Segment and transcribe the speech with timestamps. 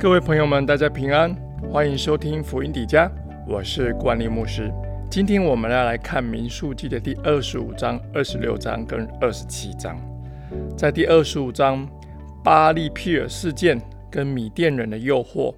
[0.00, 1.34] 各位朋友们，大家平安，
[1.72, 3.10] 欢迎收听福音底家，
[3.48, 4.72] 我是关立牧师。
[5.10, 9.98] 今天我们要来看民数记的第二十五章、二十六章跟二十七章。
[10.76, 11.84] 在第二十五章，
[12.44, 15.52] 巴利皮尔事件跟米甸人的诱惑，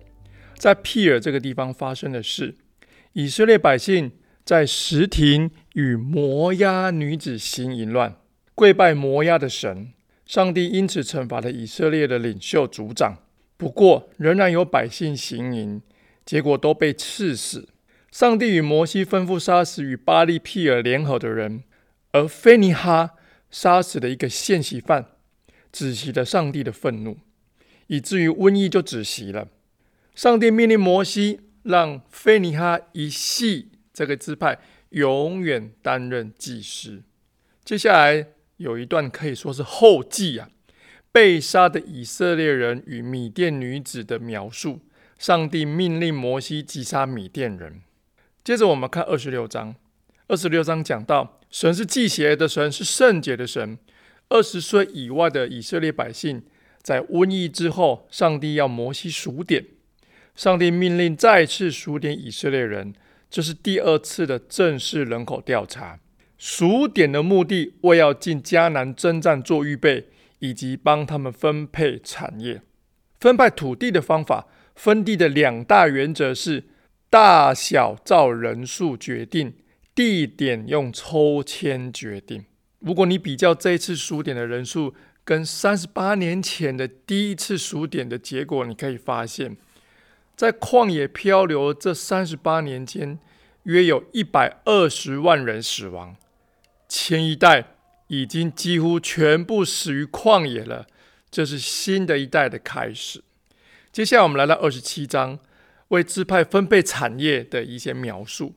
[0.56, 2.56] 在皮尔这个地方发生的事，
[3.12, 4.10] 以色列百姓
[4.42, 8.14] 在石亭与摩押女子行淫乱，
[8.54, 9.90] 跪拜摩押的神。
[10.24, 13.18] 上帝因此惩罚了以色列的领袖族长，
[13.60, 15.82] 不过仍然有百姓行淫，
[16.24, 17.68] 结果都被刺死。
[18.10, 21.62] 上帝与摩西吩咐杀死与巴利皮尔联合的人，
[22.12, 23.10] 而菲尼哈
[23.50, 25.04] 杀死了一个献席犯，
[25.70, 27.18] 止息了上帝的愤怒，
[27.88, 29.48] 以至于瘟疫就止息了。
[30.14, 34.58] 上帝命令摩西让菲尼哈一系这个支派
[34.88, 37.02] 永远担任祭司。
[37.62, 38.28] 接下来。
[38.60, 40.50] 有一段可以说是后记啊，
[41.12, 44.80] 被杀的以色列人与米甸女子的描述。
[45.18, 47.82] 上帝命令摩西击杀米甸人。
[48.42, 49.74] 接着我们看二十六章，
[50.28, 53.76] 二十六章讲到神是祭邪的神，是圣洁的神。
[54.30, 56.42] 二十岁以外的以色列百姓，
[56.80, 59.66] 在瘟疫之后，上帝要摩西数点。
[60.34, 62.94] 上帝命令再次数点以色列人，
[63.28, 66.00] 这是第二次的正式人口调查。
[66.38, 70.06] 数点的目的，为要进迦南征战做预备，
[70.40, 72.60] 以及帮他们分配产业、
[73.18, 74.48] 分派土地的方法。
[74.74, 76.64] 分地的两大原则是：
[77.10, 79.54] 大小照人数决定，
[79.94, 82.46] 地点用抽签决定。
[82.78, 89.54] 如果你比较这一次数点的人数跟三十八年前的第一次数点的结果，你可以发现，
[90.34, 93.18] 在旷野漂流这三十八年间，
[93.64, 96.16] 约有一百二十万人死亡。
[96.88, 97.74] 前一代
[98.10, 100.88] 已经几乎全部死于旷野了，
[101.30, 103.22] 这是新的一代的开始。
[103.92, 105.38] 接下来我们来到二十七章，
[105.88, 108.54] 为支派分配产业的一些描述。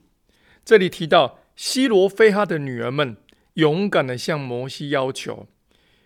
[0.66, 3.16] 这里提到西罗非哈的女儿们
[3.54, 5.48] 勇敢的向摩西要求，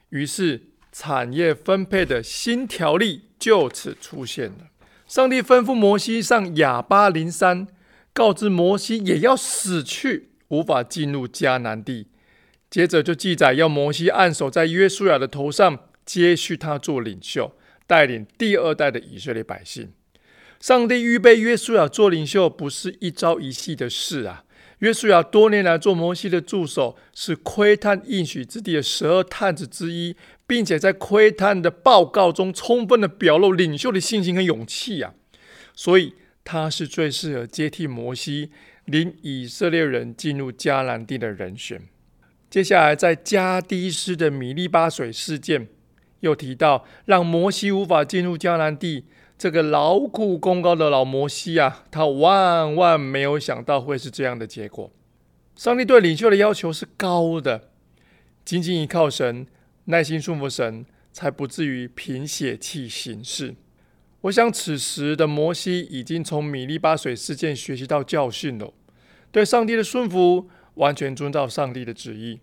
[0.09, 4.67] 于是产业分配的新条例就此出现了。
[5.07, 7.65] 上帝吩咐摩西上亚巴林山，
[8.11, 12.07] 告知摩西也要死去，无法进入迦南地。
[12.77, 17.57] 接着就记载，要摩西按手在约书亚的头上，接续他做领袖，
[17.87, 19.91] 带领第二代的以色列百姓。
[20.59, 24.43] 上帝预备约书亚做领袖，不是一朝一夕的事啊！
[24.77, 35.15] 约书亚多年来做摩西的助手，是窥探应许之地的十二探子之一，并且在窥探的报告中，充分的表露领袖的信心和勇气啊！
[35.73, 38.51] 所以他是最适合接替摩西，
[38.85, 41.81] 领以色列人进入迦南地的人选。
[42.49, 45.67] 接下来，在加迪斯的米利巴水事件，
[46.21, 49.05] 又提到让摩西无法进入迦南地。
[49.37, 54.91] 这个劳苦功高的老摩西啊，他万万没有想到会是这样的结果。
[55.55, 57.69] 上帝对领袖的要求是高的，
[58.45, 59.45] 仅仅依靠神，
[59.85, 63.53] 耐心顺服神，才不至于凭血气行事。
[64.21, 68.73] 我想，此时的摩西已经从米利巴水事件学习到教训了，
[69.31, 70.49] 对上帝的顺服。
[70.77, 72.39] 完全遵照上帝的旨意，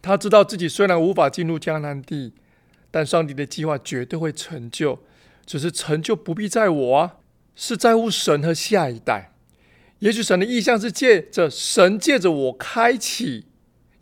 [0.00, 2.32] 他知道自己虽然无法进入迦南地，
[2.90, 5.00] 但上帝的计划绝对会成就。
[5.44, 7.16] 只是成就不必在我啊，
[7.56, 9.32] 是在乎神和下一代。
[10.00, 13.46] 也许神的意向是借着神借着我开启，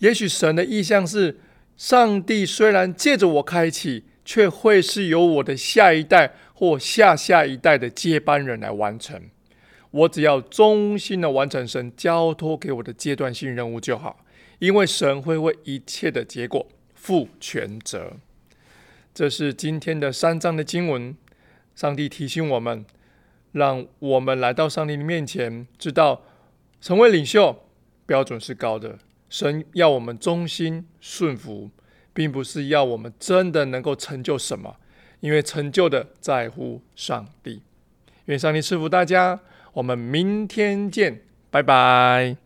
[0.00, 1.38] 也许神的意向是
[1.76, 9.22] 上帝虽然借着我开启，却会是由我的下一代或下下一代的接班人来完成。
[9.96, 14.24] 我只要忠心的完成神交托给我的阶段性任务就好，
[14.58, 18.12] 因为神会为一切的结果负全责。
[19.14, 21.16] 这是今天的三章的经文。
[21.74, 22.84] 上帝提醒我们，
[23.52, 26.22] 让我们来到上帝的面前，知道
[26.80, 27.64] 成为领袖
[28.06, 28.98] 标准是高的。
[29.28, 31.70] 神要我们忠心顺服，
[32.14, 34.76] 并不是要我们真的能够成就什么，
[35.20, 37.62] 因为成就的在乎上帝。
[38.26, 39.40] 愿上帝赐福大家。
[39.76, 41.20] 我们明天见，
[41.50, 42.45] 拜拜。